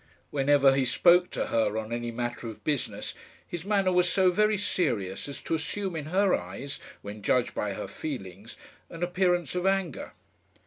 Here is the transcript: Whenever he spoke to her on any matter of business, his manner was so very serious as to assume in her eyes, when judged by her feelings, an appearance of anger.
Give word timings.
Whenever 0.31 0.73
he 0.75 0.83
spoke 0.83 1.29
to 1.29 1.45
her 1.45 1.77
on 1.77 1.93
any 1.93 2.09
matter 2.09 2.47
of 2.47 2.63
business, 2.63 3.13
his 3.47 3.63
manner 3.63 3.91
was 3.91 4.11
so 4.11 4.31
very 4.31 4.57
serious 4.57 5.29
as 5.29 5.39
to 5.43 5.53
assume 5.53 5.95
in 5.95 6.05
her 6.05 6.33
eyes, 6.33 6.79
when 7.03 7.21
judged 7.21 7.53
by 7.53 7.73
her 7.73 7.87
feelings, 7.87 8.57
an 8.89 9.03
appearance 9.03 9.53
of 9.53 9.67
anger. 9.67 10.13